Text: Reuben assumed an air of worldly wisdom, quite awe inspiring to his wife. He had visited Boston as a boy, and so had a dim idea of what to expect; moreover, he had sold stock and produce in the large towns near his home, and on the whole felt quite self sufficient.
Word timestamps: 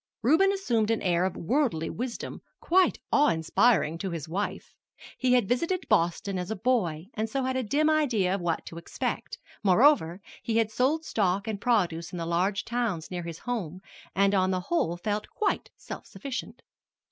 Reuben 0.23 0.51
assumed 0.51 0.89
an 0.89 1.03
air 1.03 1.25
of 1.25 1.37
worldly 1.37 1.87
wisdom, 1.91 2.41
quite 2.59 2.97
awe 3.13 3.29
inspiring 3.29 3.99
to 3.99 4.09
his 4.09 4.27
wife. 4.27 4.73
He 5.15 5.33
had 5.33 5.47
visited 5.47 5.87
Boston 5.89 6.39
as 6.39 6.49
a 6.49 6.55
boy, 6.55 7.09
and 7.13 7.29
so 7.29 7.43
had 7.43 7.55
a 7.55 7.61
dim 7.61 7.87
idea 7.87 8.33
of 8.33 8.41
what 8.41 8.65
to 8.65 8.79
expect; 8.79 9.37
moreover, 9.61 10.19
he 10.41 10.57
had 10.57 10.71
sold 10.71 11.05
stock 11.05 11.47
and 11.47 11.61
produce 11.61 12.11
in 12.11 12.17
the 12.17 12.25
large 12.25 12.65
towns 12.65 13.11
near 13.11 13.21
his 13.21 13.37
home, 13.37 13.79
and 14.15 14.33
on 14.33 14.49
the 14.49 14.59
whole 14.61 14.97
felt 14.97 15.29
quite 15.29 15.69
self 15.77 16.07
sufficient. 16.07 16.63